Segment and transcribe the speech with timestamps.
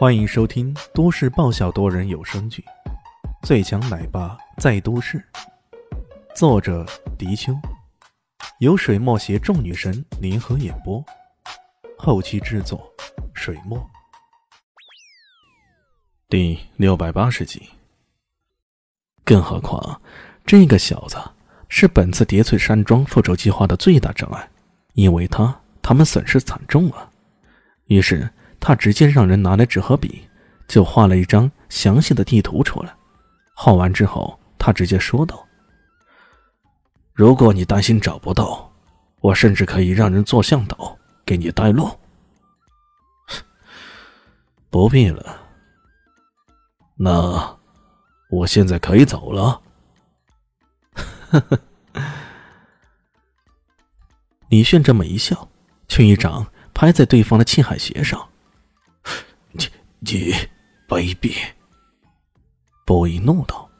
[0.00, 2.64] 欢迎收听都市爆笑多人有声剧
[3.46, 5.18] 《最强奶爸在都市》，
[6.34, 6.86] 作者：
[7.18, 7.52] 迪秋，
[8.60, 11.04] 由水墨携众女神联合演播，
[11.98, 12.90] 后期制作：
[13.34, 13.78] 水墨。
[16.30, 17.68] 第六百八十集。
[19.22, 20.00] 更何况，
[20.46, 21.18] 这个小子
[21.68, 24.48] 是本次叠翠山庄复仇计划的最大障碍，
[24.94, 27.06] 因为他，他们损失惨重啊。
[27.88, 28.26] 于是。
[28.60, 30.28] 他直接让人拿来纸和笔，
[30.68, 32.94] 就画了一张详细的地图出来。
[33.54, 35.46] 画完之后，他直接说道
[37.12, 38.70] ：“如果你担心找不到，
[39.20, 41.90] 我甚至可以让人做向导给你带路。”
[44.70, 45.40] 不必了。
[46.96, 47.58] 那
[48.30, 49.60] 我现在可以走了。
[51.30, 51.58] 呵呵。
[54.48, 55.48] 李炫这么一笑，
[55.88, 58.28] 却一掌拍在对方的气海穴上。
[60.00, 60.32] 你
[60.88, 61.34] 卑鄙！
[62.86, 63.70] 波伊怒道。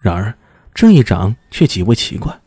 [0.00, 0.36] 然而
[0.74, 2.38] 这一掌却极为奇怪，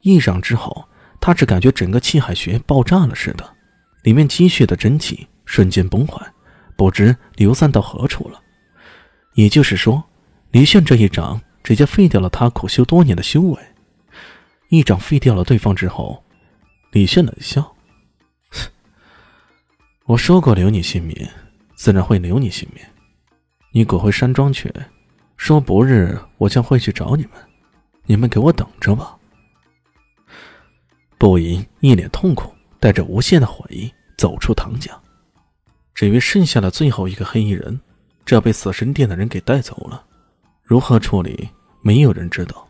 [0.00, 0.88] 一掌之后，
[1.20, 3.56] 他只感觉整个气海穴爆炸了似的，
[4.02, 6.26] 里面积蓄的真气瞬间崩坏，
[6.76, 8.40] 不知流散到何处了。
[9.34, 10.04] 也就是说，
[10.50, 13.58] 李炫这一掌直接废掉了他苦修多年的修为。
[14.68, 16.22] 一掌废掉了对方之后，
[16.92, 17.74] 李炫冷笑
[20.04, 21.16] ：“我说过留你性命。”
[21.78, 22.84] 自然会留你性命。
[23.70, 24.68] 你滚回山庄去，
[25.36, 27.34] 说不日我将会去找你们，
[28.04, 29.16] 你们给我等着吧。
[31.16, 34.92] 不赢一脸痛苦，带着无限的悔意走出唐家。
[35.94, 37.80] 至于剩下的最后一个黑衣人，
[38.26, 40.04] 这被死神殿的人给带走了，
[40.64, 41.48] 如何处理，
[41.80, 42.66] 没有人知道。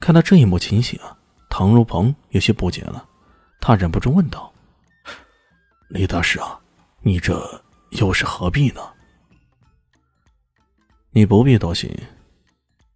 [0.00, 1.16] 看到这一幕情形啊，
[1.48, 3.08] 唐如鹏有些不解了，
[3.58, 4.52] 他忍不住问道
[5.88, 6.60] ：“李大师啊，
[7.00, 7.34] 你这……”
[7.90, 8.80] 又是何必呢？
[11.10, 11.90] 你不必多心，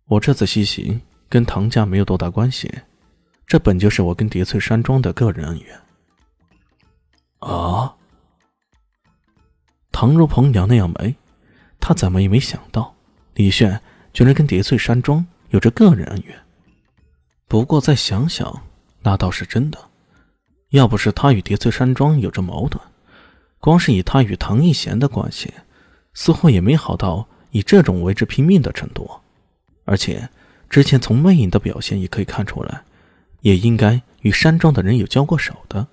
[0.06, 2.70] 我这次西行跟唐家没有多大关系，
[3.46, 5.80] 这本就是我跟叠翠山庄的个人恩怨。
[7.38, 7.96] 啊！
[9.92, 11.16] 唐如鹏扬了扬眉，
[11.78, 12.94] 他怎么也没想到
[13.34, 13.80] 李炫
[14.12, 16.38] 居然跟叠翠山庄有着个人恩怨。
[17.48, 18.62] 不过再想想，
[19.00, 19.78] 那倒是真的。
[20.68, 22.82] 要不是他与叠翠山庄有着矛盾。
[23.60, 25.52] 光是以他与唐一贤的关系，
[26.14, 29.08] 似乎也没好到以这种为之拼命的程度，
[29.84, 30.28] 而且
[30.70, 32.82] 之前从魅影的表现也可以看出来，
[33.42, 35.86] 也应该与山庄的人有交过手的。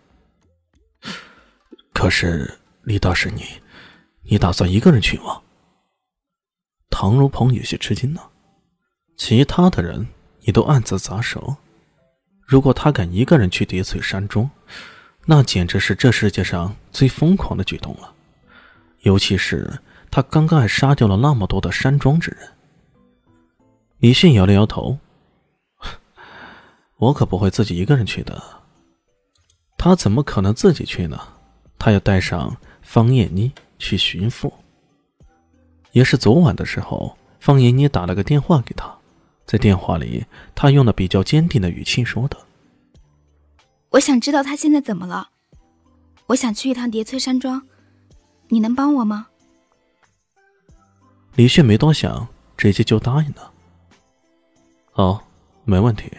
[1.93, 3.43] 可是李大师，你，
[4.23, 5.41] 你打算一个人去吗？
[6.89, 8.21] 唐如鹏有些吃惊呢，
[9.17, 10.07] 其他的人
[10.41, 11.57] 也都暗自砸手，
[12.45, 14.49] 如果他敢一个人去叠翠山庄。
[15.29, 18.13] 那简直是这世界上最疯狂的举动了，
[19.01, 19.79] 尤其是
[20.09, 22.49] 他刚刚还杀掉了那么多的山庄之人。
[23.97, 24.97] 李迅摇了摇头
[26.95, 28.41] ：“我可不会自己一个人去的。
[29.77, 31.19] 他怎么可能自己去呢？
[31.77, 34.53] 他要带上方艳妮去寻父。
[35.91, 38.95] 也是昨晚的时候，方艳妮打了个电话给他，
[39.45, 42.37] 在电话里，他用了比较坚定的语气说的。”
[43.89, 45.29] 我想知道他现在怎么了。
[46.27, 47.61] 我想去一趟叠翠山庄，
[48.49, 49.27] 你能帮我吗？
[51.35, 52.27] 李炫没多想，
[52.57, 53.51] 直接就答应了。
[54.93, 55.21] 哦，
[55.63, 56.11] 没问题。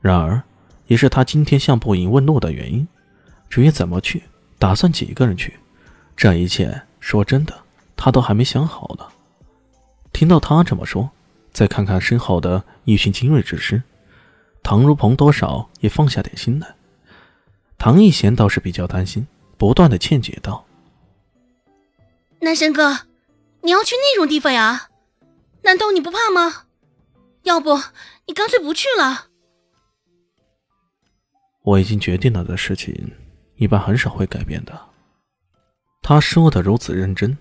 [0.00, 0.40] 然而，
[0.86, 2.86] 也是他今天向步影问路的原因。
[3.48, 4.22] 至于怎么去，
[4.58, 5.58] 打算几个人去，
[6.16, 7.64] 这一切说真的，
[7.96, 9.06] 他都还没想好呢。
[10.12, 11.10] 听到他这么说，
[11.52, 13.82] 再看看身后的一群精锐之师。
[14.64, 16.74] 唐如鹏多少也放下点心来，
[17.76, 19.26] 唐一贤倒是比较担心，
[19.58, 20.64] 不断的劝解道
[22.40, 23.00] ：“南神哥，
[23.60, 24.88] 你要去那种地方呀？
[25.62, 26.64] 难道你不怕吗？
[27.42, 27.78] 要不
[28.26, 29.26] 你干脆不去了。”
[31.62, 33.12] 我已经决定了的事情，
[33.56, 34.80] 一般很少会改变的。
[36.00, 37.36] 他说的如此认真，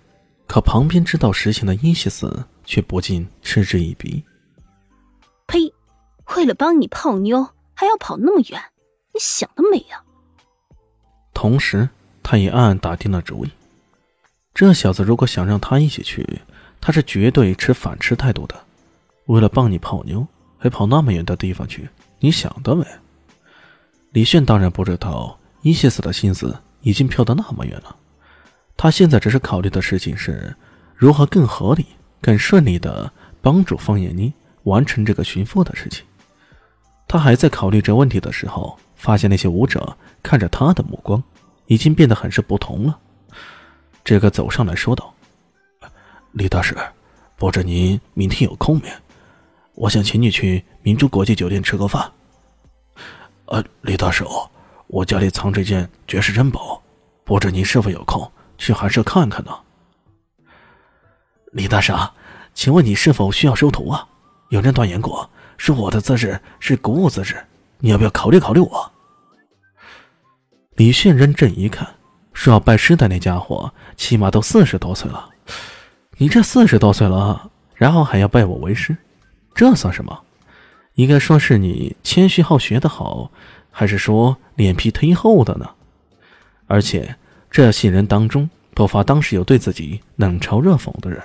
[0.45, 4.21] 可旁边知道实情的伊西斯却不禁嗤之以鼻
[5.47, 5.73] ：“呸！”
[6.35, 8.61] 为了帮你泡妞，还要跑那么远，
[9.13, 10.01] 你想得美呀！
[11.33, 11.89] 同时，
[12.21, 13.49] 他也暗暗打定了主意：
[14.53, 16.41] 这小子如果想让他一起去，
[16.81, 18.55] 他是绝对持反吃态度的。
[19.27, 20.25] 为了帮你泡妞，
[20.57, 21.87] 还跑那么远的地方去，
[22.19, 22.85] 你想得美！
[24.11, 27.95] 李炫当然不知道伊西斯的心思已经飘得那么远了。
[28.75, 30.55] 他现在只是考虑的事情是，
[30.95, 31.85] 如何更合理、
[32.21, 34.33] 更顺利的帮助方艳妮
[34.63, 36.03] 完成这个寻父的事情。
[37.07, 41.21] 他还在考虑这问题的时候，发现那些舞者看着他的目光
[41.67, 42.99] 已经变得很是不同了。
[44.03, 45.13] 这个走上来说道
[46.33, 46.75] ：“李大师，
[47.35, 48.91] 不知您明天有空没？
[49.75, 52.11] 我想请你去明珠国际酒店吃个饭。”
[53.45, 54.25] 呃，李大师，
[54.87, 56.81] 我家里藏着一件绝世珍宝，
[57.23, 59.51] 不知您是否有空去寒舍看看呢？
[61.51, 61.93] 李大师，
[62.53, 64.07] 请问你是否需要收徒啊？
[64.49, 65.29] 有人断言过，
[65.65, 67.41] 是我的姿势是古武姿势，
[67.79, 68.91] 你要不要考虑考虑我？
[70.75, 71.87] 李迅认真一看，
[72.33, 75.29] 说要拜师的那家伙起码都四十多岁了，
[76.17, 78.97] 你这四十多岁了，然后还要拜我为师，
[79.55, 80.23] 这算什么？
[80.95, 83.31] 应该说是你谦虚好学的好，
[83.71, 85.69] 还是说脸皮忒厚的呢？
[86.67, 87.15] 而且
[87.49, 91.23] 这些人当中，不乏当时有对自己冷嘲热讽的人，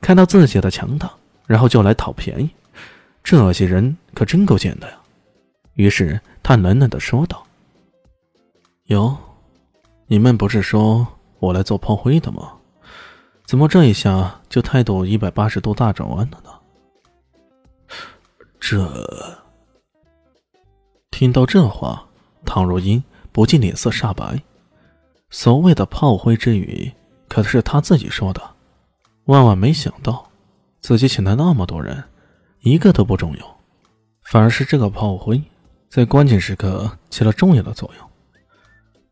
[0.00, 1.08] 看到自己的强大，
[1.46, 2.50] 然后就来讨便宜，
[3.28, 4.96] 这些人可真够贱的呀。
[5.74, 7.44] 于是他冷冷的说道
[8.86, 9.16] ：“哟，
[10.06, 11.04] 你们不是说
[11.40, 12.52] 我来做炮灰的吗？
[13.44, 16.50] 怎么这一下就态度一百八十度大转弯了呢？”
[18.60, 19.44] 这
[21.10, 22.06] 听到这话，
[22.44, 23.02] 唐若英
[23.32, 24.40] 不禁脸色煞白。
[25.30, 26.92] 所谓的炮灰之语，
[27.26, 28.40] 可是他自己说的。
[29.24, 30.30] 万万没想到，
[30.80, 32.04] 自己请来那么多人，
[32.66, 33.56] 一个都不中用，
[34.24, 35.40] 反而是这个炮灰，
[35.88, 38.10] 在关键时刻起了重要的作用。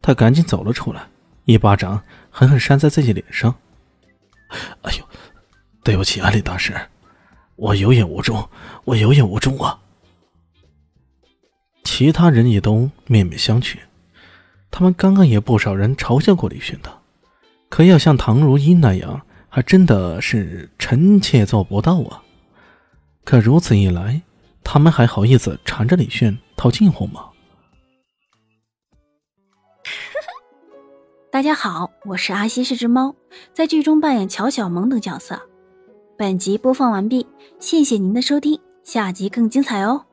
[0.02, 1.06] 他赶紧走了出来，
[1.44, 2.02] 一巴掌
[2.32, 3.54] 狠狠扇在自己脸上。
[4.82, 5.04] 哎呦，
[5.84, 6.74] 对不起啊，李大师。
[7.54, 8.36] 我有眼无珠，
[8.86, 9.78] 我有眼无珠啊！
[11.84, 13.76] 其他人也都面面相觑。
[14.72, 16.92] 他们刚刚也不少人嘲笑过李轩的，
[17.68, 22.24] 可要像唐如茵那样，还真的是臣妾做不到啊！
[23.25, 24.21] 可如此一来，
[24.62, 27.31] 他们还好意思缠着李炫套近乎吗？
[31.32, 33.15] 大家好，我是阿西，是只猫，
[33.55, 35.41] 在剧中扮演乔小萌等角色。
[36.19, 37.26] 本集播放完毕，
[37.59, 40.05] 谢谢您的收听，下集更精彩哦。